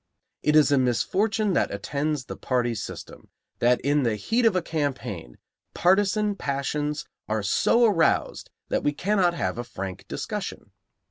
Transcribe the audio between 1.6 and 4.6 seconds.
attends the party system that in the heat of